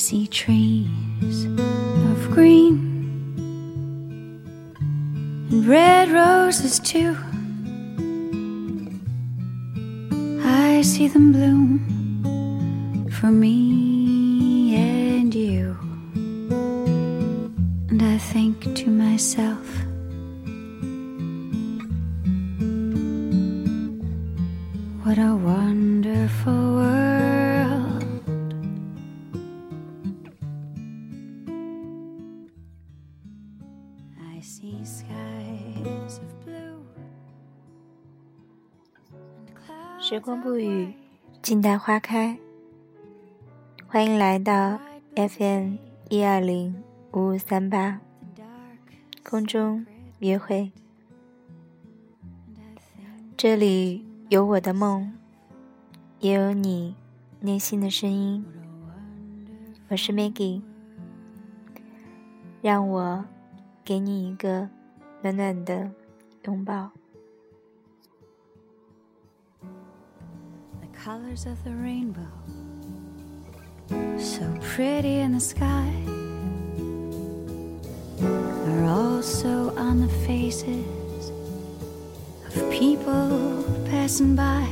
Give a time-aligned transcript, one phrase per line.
[0.00, 2.78] see trees of green
[5.50, 7.14] and red roses too.
[10.42, 15.76] I see them bloom for me and you.
[17.90, 19.66] And I think to myself,
[25.04, 26.99] what a wonderful world.
[40.20, 40.92] 时光不语，
[41.40, 42.38] 静待花开。
[43.88, 44.78] 欢迎来到
[45.16, 45.76] FM
[46.10, 48.02] 一二零五五三八
[49.24, 49.86] 空中
[50.18, 50.72] 约会，
[53.34, 55.10] 这里有我的梦，
[56.18, 56.94] 也有你
[57.40, 58.44] 内心的声音。
[59.88, 60.60] 我是 Maggie，
[62.60, 63.24] 让我
[63.82, 64.68] 给你一个
[65.22, 65.90] 暖暖的
[66.44, 66.90] 拥抱。
[71.04, 72.20] Colors of the rainbow,
[74.18, 75.90] so pretty in the sky,
[78.22, 81.30] are also on the faces
[82.48, 84.68] of people passing by.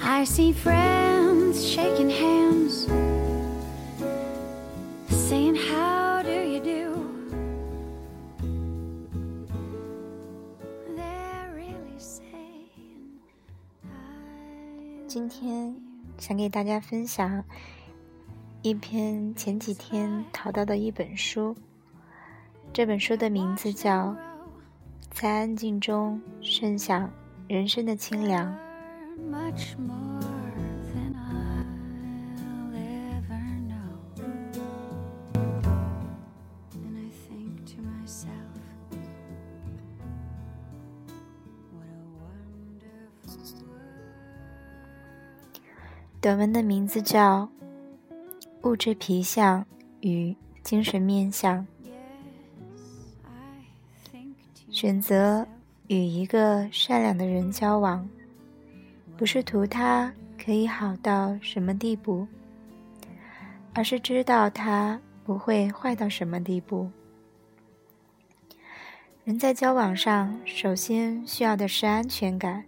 [0.00, 2.86] I see friends shaking hands,
[15.18, 15.74] 今天
[16.16, 17.42] 想给大家分享
[18.62, 21.56] 一篇前几天淘到的一本书，
[22.72, 24.10] 这本书的名字叫
[25.10, 27.10] 《在安静中盛享
[27.48, 28.46] 人生的清凉》。
[46.20, 47.48] 短文的名字叫
[48.68, 49.64] 《物质皮相
[50.00, 50.34] 与
[50.64, 51.64] 精神面相》，
[54.68, 55.46] 选择
[55.86, 58.08] 与一个善良的人交往，
[59.16, 60.12] 不是图他
[60.44, 62.26] 可以好到什么地步，
[63.72, 66.90] 而是知道他不会坏到什么地步。
[69.22, 72.64] 人在交往上，首先需要的是安全感，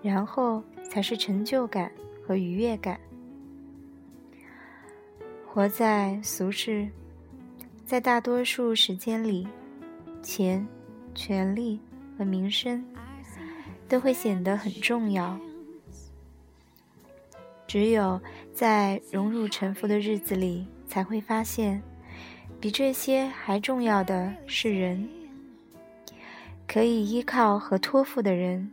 [0.00, 1.92] 然后才是成就感
[2.26, 2.98] 和愉悦感。
[5.46, 6.88] 活在俗世，
[7.84, 9.46] 在大多数时间里，
[10.22, 10.66] 钱、
[11.14, 11.78] 权力
[12.18, 12.84] 和名声
[13.88, 15.38] 都会显得很重要。
[17.66, 18.20] 只有
[18.52, 21.82] 在荣辱沉浮的日子里，才会发现，
[22.60, 25.08] 比这些还重要的是人，
[26.66, 28.70] 可以依靠和托付的人。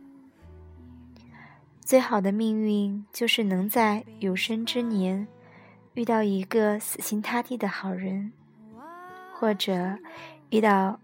[1.92, 5.28] 最好的命运就是能在有生之年
[5.92, 8.32] 遇到一个死心塌地的好人，
[9.34, 9.98] 或者
[10.48, 10.98] 遇到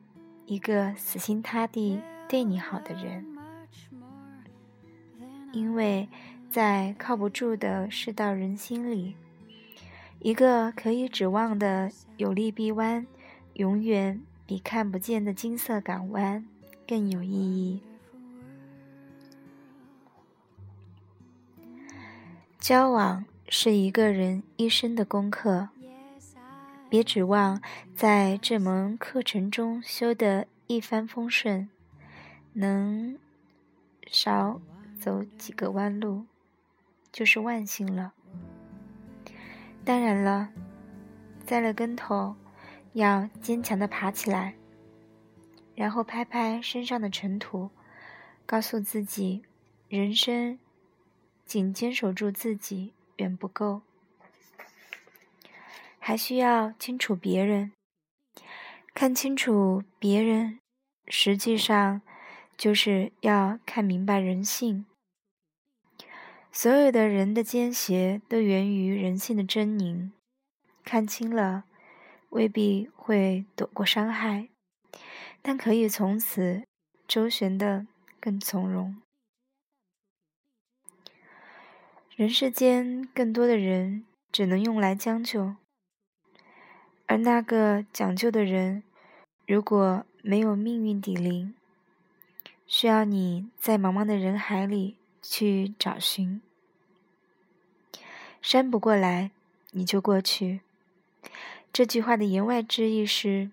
[0.47, 3.23] 一个死心塌地对你好的人。
[5.53, 6.09] 因为
[6.49, 9.15] 在靠不住的世道人心里，
[10.21, 13.07] 一个可以指望的有利臂弯，
[13.53, 16.47] 永远比看不见的金色港湾
[16.87, 17.83] 更有意义。
[22.69, 25.71] 交往是一个人一生的功课，
[26.91, 27.63] 别指望
[27.97, 31.71] 在这门课程中修得一帆风顺，
[32.53, 33.19] 能
[34.09, 34.61] 少
[35.01, 36.27] 走几个弯路，
[37.11, 38.13] 就是万幸了。
[39.83, 40.51] 当然了，
[41.47, 42.37] 栽了跟头，
[42.93, 44.53] 要坚强的爬起来，
[45.75, 47.71] 然后拍拍身上的尘土，
[48.45, 49.43] 告诉自己，
[49.89, 50.59] 人生
[51.49, 53.81] 仅坚守住自己远不够。
[55.99, 57.73] 还需要清楚别人，
[58.93, 60.59] 看清楚别人，
[61.07, 62.03] 实际上
[62.57, 64.85] 就是要看明白人性。
[66.53, 70.11] 所有的人的奸邪都源于人性的狰狞，
[70.85, 71.65] 看清了，
[72.29, 74.49] 未必会躲过伤害，
[75.41, 76.65] 但可以从此
[77.07, 77.87] 周旋的
[78.21, 79.01] 更从容。
[82.19, 85.55] 人世间更多的人只能用来将就。
[87.07, 88.83] 而那个讲究的人，
[89.47, 91.55] 如果没有命运抵临，
[92.67, 96.43] 需要你在茫茫的人海里去找寻。
[98.43, 99.31] 山不过来，
[99.71, 100.63] 你就过去。
[101.73, 103.53] 这句话的言外之意是，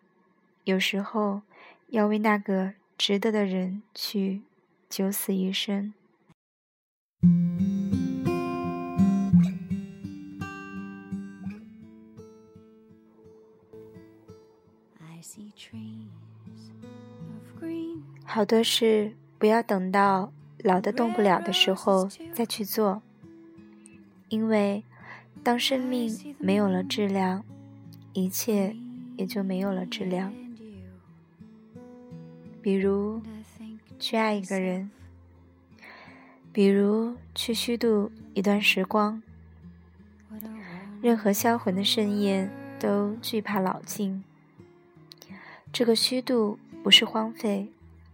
[0.63, 1.43] 有时候
[1.89, 4.41] 要为那个值得的人去
[4.89, 5.93] 九死一生。
[18.23, 20.33] 好多事不要等到
[20.63, 23.01] 老的动不了的时候再去做，
[24.29, 24.83] 因为
[25.43, 27.43] 当生命没有了质量，
[28.13, 28.75] 一切
[29.15, 30.33] 也就没有了质量。
[32.61, 33.21] 比如
[33.99, 34.89] 去爱一个人，
[36.51, 39.21] 比如去虚度一段时光。
[41.01, 44.23] 任何销魂的盛宴都惧怕老境，
[45.75, 47.67] 这个虚度不是荒废。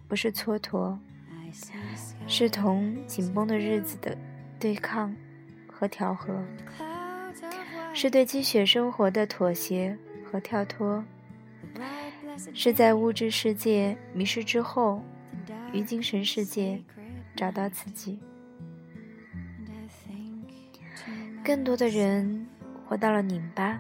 [0.08, 0.98] 不是蹉跎，
[2.28, 4.18] 是同紧绷的日子的
[4.60, 5.16] 对抗
[5.72, 6.44] 和调和，
[7.94, 11.02] 是对积雪生活的妥协和跳脱，
[12.54, 15.02] 是在物质世界迷失之后，
[15.72, 16.82] 于精神世界
[17.36, 18.20] 找到自己。
[21.42, 22.48] 更多的人
[22.86, 23.80] 活到了拧巴，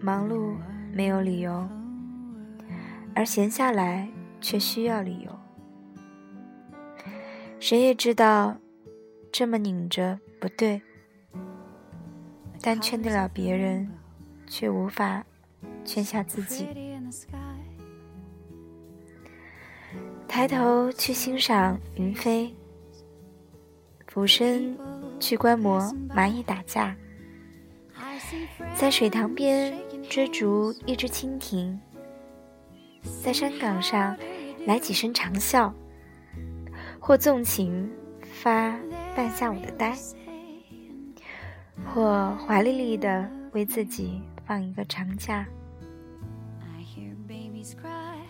[0.00, 0.54] 忙碌
[0.94, 1.68] 没有理由，
[3.14, 4.08] 而闲下来。
[4.42, 5.38] 却需要理由。
[7.60, 8.56] 谁也知道，
[9.30, 10.82] 这么拧着不对，
[12.60, 13.88] 但劝得了别人，
[14.48, 15.24] 却无法
[15.84, 16.66] 劝下自己。
[20.26, 22.52] 抬头去欣赏云飞，
[24.08, 24.76] 俯身
[25.20, 26.96] 去观摩蚂蚁打架，
[28.74, 29.78] 在水塘边
[30.10, 31.80] 追逐一只蜻蜓。
[33.22, 34.16] 在山岗上
[34.66, 35.72] 来几声长啸，
[36.98, 37.90] 或纵情
[38.22, 38.76] 发
[39.14, 39.96] 半下午的呆，
[41.86, 45.46] 或华丽丽的为自己放一个长假。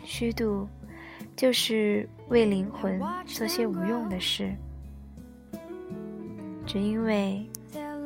[0.04, 0.68] 虚度，
[1.36, 4.52] 就是为灵魂做些无用的事，
[6.66, 7.48] 只因为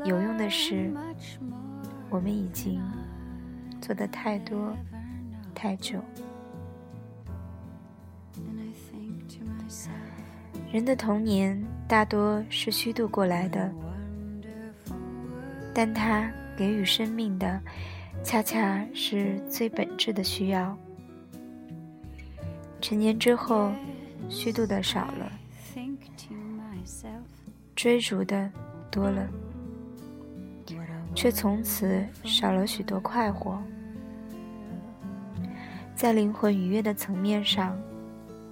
[0.04, 0.92] 有用的事，
[2.10, 2.80] 我们已经
[3.80, 4.76] 做的太多
[5.54, 6.00] 太久。
[10.72, 13.72] 人的童年大多是虚度过来的，
[15.72, 17.60] 但他给予生命的，
[18.22, 20.76] 恰恰是最本质的需要。
[22.80, 23.72] 成年之后，
[24.28, 25.32] 虚度的少了，
[27.74, 28.50] 追逐的
[28.90, 29.26] 多了，
[31.14, 33.62] 却从此少了许多快活。
[35.94, 37.80] 在灵魂愉悦的层面上，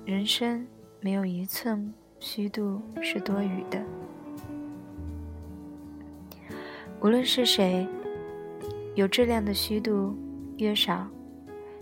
[0.07, 0.67] 人生
[1.01, 1.93] 没有一寸。
[2.27, 3.79] 虚度是多余的。
[7.03, 7.87] 无论是谁，
[8.95, 10.17] 有质量的虚度
[10.57, 11.07] 越少，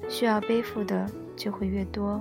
[0.09, 2.21] 需要背负的就会越多。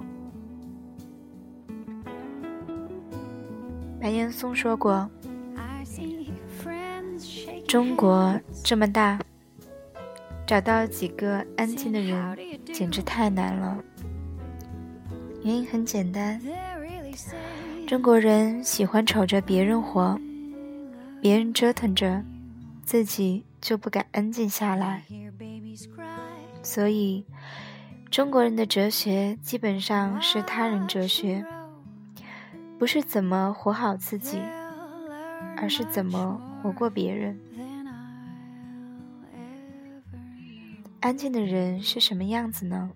[3.99, 5.09] 白岩松说过
[7.67, 9.19] ：“中国这么大，
[10.45, 12.37] 找到几个安静的人
[12.71, 13.83] 简直太难了。
[15.43, 16.39] 原因很简单。”
[17.91, 20.17] 中国人喜欢瞅着别人活，
[21.19, 22.23] 别人折腾着，
[22.85, 25.03] 自己就不敢安静下来。
[26.63, 27.25] 所以，
[28.09, 31.45] 中国人的哲学基本上是他人哲学，
[32.79, 34.39] 不是怎么活好自己，
[35.57, 37.37] 而是怎么活过别人。
[41.01, 42.89] 安静的人是什么样子呢？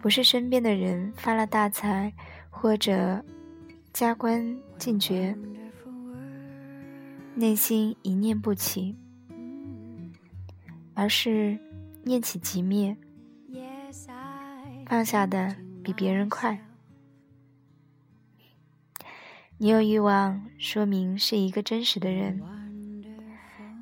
[0.00, 2.12] 不是身边的人发了大财。
[2.58, 3.22] 或者
[3.92, 5.36] 加官进爵，
[7.34, 8.96] 内心一念不起，
[10.94, 11.56] 而是
[12.02, 12.96] 念起即灭，
[14.86, 16.58] 放下的比别人快。
[19.58, 22.40] 你有欲望，说明是一个真实的人，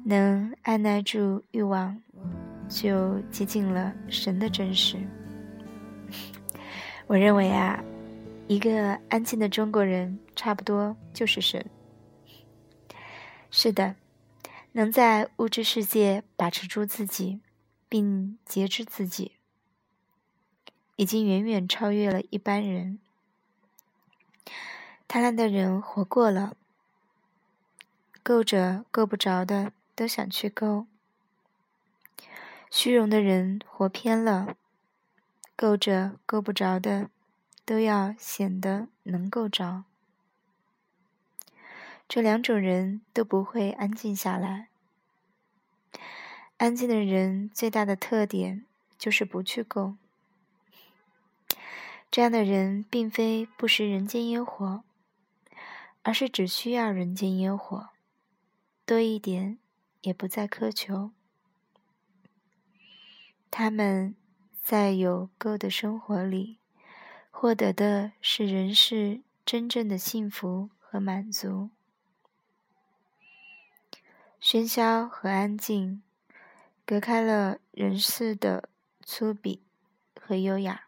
[0.04, 1.97] 能按耐住欲望，
[2.69, 4.99] 就接近了神的真实。
[7.07, 7.83] 我认为啊。
[8.46, 11.64] 一个安静的中国人，差不多就是神。
[13.50, 13.96] 是的，
[14.72, 17.40] 能在物质世界把持住自己，
[17.88, 19.32] 并节制自己，
[20.96, 22.98] 已经远远超越了一般人。
[25.08, 26.54] 贪婪的人活过了，
[28.22, 30.86] 够着够不着的都想去够；
[32.70, 34.56] 虚荣的人活偏了，
[35.56, 37.08] 够着够不着的。
[37.64, 39.85] 都要显得能够着，
[42.06, 44.68] 这两种人都不会安静下来。
[46.59, 48.64] 安静的人最大的特点
[48.99, 49.97] 就是不去够。
[52.11, 54.85] 这样的人并非不食人间烟火，
[56.02, 57.88] 而是只需要人间烟火，
[58.87, 59.59] 多一点
[60.02, 61.11] 也不再苛求。
[63.50, 64.14] 他们
[64.62, 66.59] 在有够的生活里，
[67.36, 71.68] 获得的是人世真正的幸福和满足。
[74.40, 76.00] 喧嚣和安静，
[76.86, 78.68] 隔开了人世的
[79.02, 79.58] 粗鄙
[80.18, 80.86] 和优雅。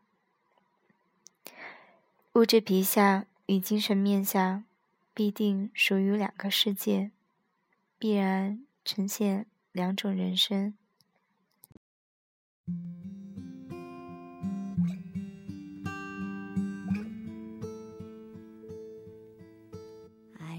[2.34, 4.64] 物质皮相与精神面相，
[5.12, 7.10] 必定属于两个世界，
[7.98, 10.74] 必然呈现两种人生。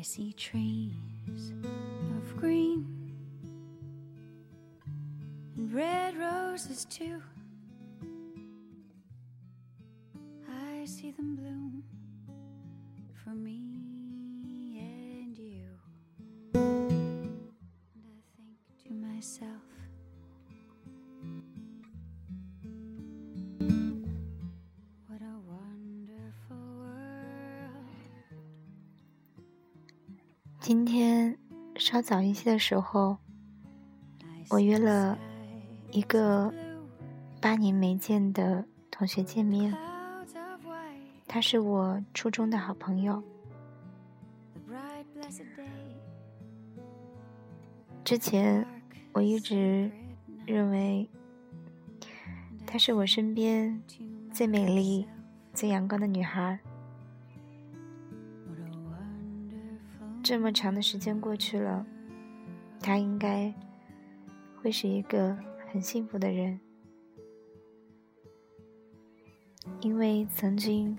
[0.08, 2.86] See trees of green
[5.58, 7.22] and red roses too.
[30.68, 31.38] 今天
[31.78, 33.18] 稍早一些的时候，
[34.50, 35.18] 我约了
[35.92, 36.54] 一个
[37.40, 39.74] 八年没见的同学见面。
[41.26, 43.24] 她是我初中的好朋友。
[48.04, 48.68] 之前
[49.14, 49.90] 我一直
[50.46, 51.10] 认为
[52.66, 53.82] 她是我身边
[54.34, 55.08] 最美丽、
[55.54, 56.60] 最阳光的女孩。
[60.28, 61.86] 这么长的时间过去了
[62.82, 63.54] 他应该
[64.62, 65.38] 会是一个
[65.72, 66.60] 很幸福的人。
[69.80, 70.98] 因为曾经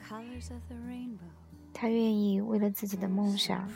[1.75, 3.71] 他愿意为了自己的梦想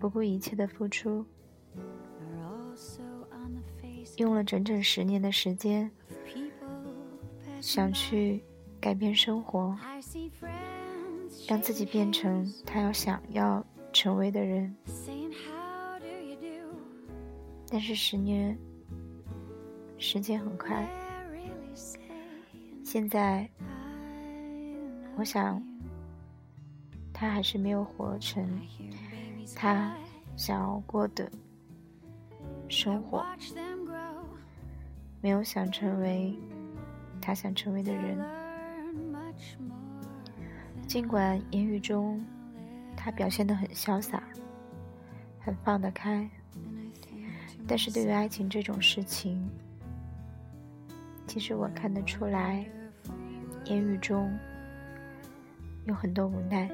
[0.00, 1.24] 不顾一切的付出
[4.16, 5.88] 用了整整十年的时间
[7.60, 8.42] 想去
[8.80, 9.78] 改变生活。
[11.48, 14.76] 让自己变成他要想要成为的人，
[17.70, 18.54] 但是十年
[19.96, 20.86] 时间很快，
[22.84, 23.48] 现在
[25.16, 25.62] 我想
[27.14, 28.46] 他还是没有活成
[29.56, 29.96] 他
[30.36, 31.32] 想要过的
[32.68, 33.24] 生活，
[35.22, 36.38] 没有想成为
[37.22, 38.18] 他想成为的人。
[40.88, 42.18] 尽管言语中
[42.96, 44.22] 他表现得很潇洒，
[45.38, 46.26] 很放得开，
[47.66, 49.46] 但是对于爱情这种事情，
[51.26, 52.64] 其实我看得出来，
[53.66, 54.34] 言语中
[55.84, 56.70] 有很多无奈。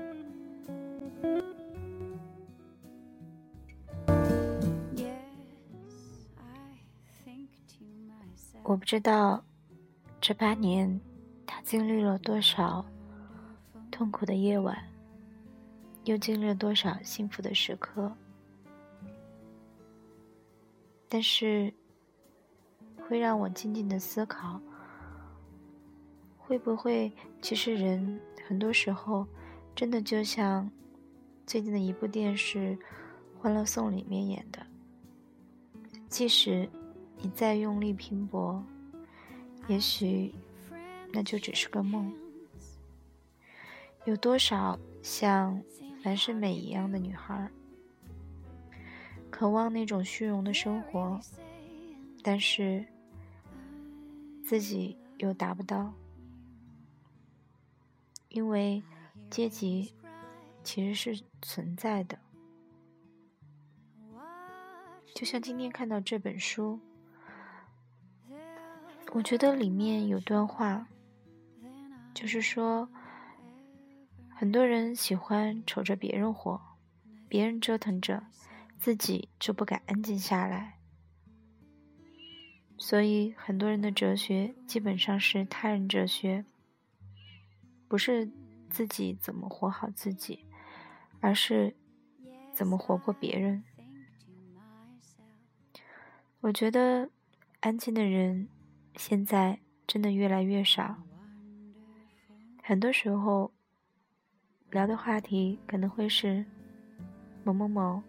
[8.62, 9.44] 我不知道
[10.20, 11.00] 这八年
[11.44, 12.84] 他经历了多少
[13.94, 14.76] 痛苦的夜晚，
[16.02, 18.12] 又经历了多少幸福的时刻，
[21.08, 21.72] 但是
[23.06, 24.60] 会让我静静的思考，
[26.36, 29.24] 会不会其实人很多时候
[29.76, 30.68] 真的就像
[31.46, 32.58] 最近的一部电视
[33.38, 34.66] 《欢乐颂》里面演的，
[36.08, 36.68] 即使
[37.18, 38.60] 你再用力拼搏，
[39.68, 40.34] 也许
[41.12, 42.12] 那就只是个梦。
[44.04, 45.62] 有多少像
[46.02, 47.50] 樊胜美一样的女孩，
[49.30, 51.18] 渴望那种虚荣的生活，
[52.22, 52.84] 但是
[54.44, 55.94] 自己又达不到，
[58.28, 58.82] 因为
[59.30, 59.94] 阶级
[60.62, 62.18] 其实是存在的。
[65.14, 66.78] 就像今天看到这本书，
[69.12, 70.86] 我觉得里面有段话，
[72.12, 72.86] 就是说，
[74.36, 76.60] 很多人喜欢瞅着别人活，
[77.28, 78.24] 别人折腾着，
[78.76, 80.78] 自己就不敢安静下来。
[82.76, 86.44] 所以，很多人的哲学基本上是他人哲学，
[87.86, 88.28] 不是
[88.68, 90.44] 自己怎么活好自己，
[91.20, 91.76] 而是
[92.52, 93.62] 怎么活过别人。
[96.40, 97.08] 我觉得
[97.60, 98.48] 安静的人
[98.96, 100.96] 现在真的越来越少。
[102.62, 103.53] 很多时候
[104.74, 106.44] 聊的话题可能会是
[107.44, 108.02] 某某某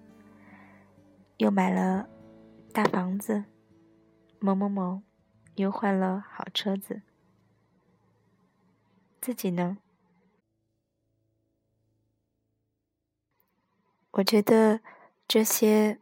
[1.38, 2.10] 又买了
[2.74, 3.46] 大房子，
[4.40, 5.04] 某某某
[5.54, 7.04] 又换了好车子，
[9.22, 9.78] 自己呢？
[14.14, 14.80] 我觉得
[15.28, 16.00] 这些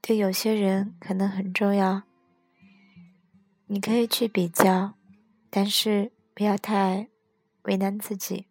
[0.00, 2.02] 对有些人可能很重要，
[3.66, 4.94] 你可以去比较，
[5.48, 7.08] 但是不要太
[7.62, 8.49] 为难自己。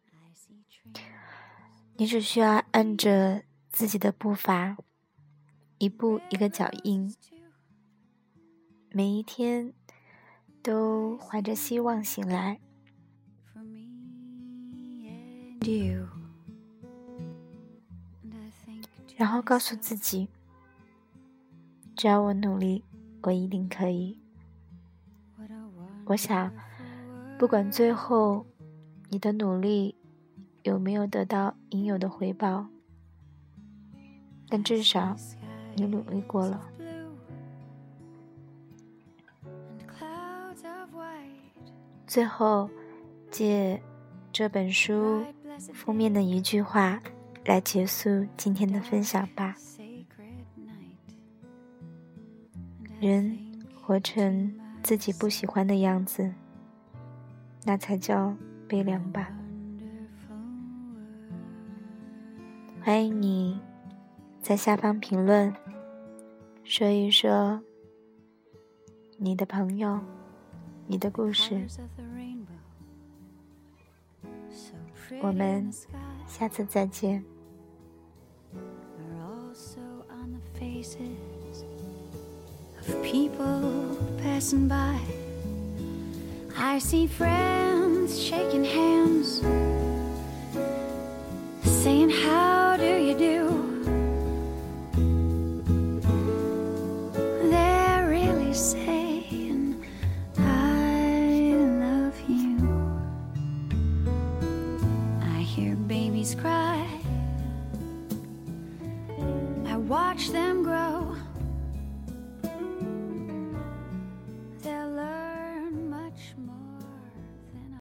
[1.99, 4.77] 你只需要按着自己的步伐，
[5.79, 7.13] 一步一个脚印，
[8.91, 9.73] 每一天
[10.63, 12.61] 都怀着希望醒来。
[19.17, 20.29] 然后告诉自己，
[21.97, 22.85] 只要我努力，
[23.23, 24.17] 我一定可以。
[26.05, 26.53] 我想，
[27.37, 28.45] 不管最后
[29.09, 29.98] 你的努力。
[30.63, 32.67] 有没有得到应有的回报？
[34.49, 35.15] 但至少
[35.75, 36.65] 你努力过了。
[42.07, 42.69] 最后，
[43.29, 43.79] 借
[44.33, 45.23] 这本书
[45.73, 46.99] 封面的一句话
[47.45, 49.55] 来结束今天的分享吧：
[52.99, 53.37] 人
[53.79, 56.33] 活成自己不喜欢的样子，
[57.63, 58.35] 那才叫
[58.67, 59.31] 悲凉吧。
[62.89, 63.55] 欢迎你，
[64.41, 65.53] 在下方评论，
[66.63, 67.61] 说一说
[69.15, 69.99] 你的朋友、
[70.87, 71.67] 你的故事。
[75.21, 75.71] 我们
[76.25, 77.23] 下次再见。
[86.59, 89.58] watch them grow